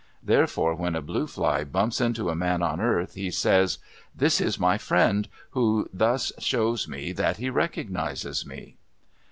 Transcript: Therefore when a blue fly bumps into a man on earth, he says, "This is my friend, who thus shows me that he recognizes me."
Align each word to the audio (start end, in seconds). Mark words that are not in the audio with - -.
Therefore 0.23 0.73
when 0.73 0.95
a 0.95 1.01
blue 1.03 1.27
fly 1.27 1.63
bumps 1.63 2.01
into 2.01 2.31
a 2.31 2.35
man 2.35 2.63
on 2.63 2.81
earth, 2.81 3.13
he 3.13 3.29
says, 3.29 3.77
"This 4.15 4.41
is 4.41 4.59
my 4.59 4.79
friend, 4.79 5.29
who 5.51 5.87
thus 5.93 6.31
shows 6.39 6.87
me 6.87 7.11
that 7.11 7.37
he 7.37 7.51
recognizes 7.51 8.43
me." 8.43 8.77